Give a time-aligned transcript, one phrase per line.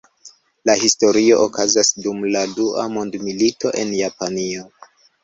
[0.69, 4.65] La historio okazas dum la dua mondmilito en Japanio.